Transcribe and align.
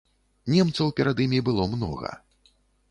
Немцаў 0.53 0.87
перад 1.01 1.23
імі 1.27 1.39
было 1.51 1.71
многа. 1.77 2.11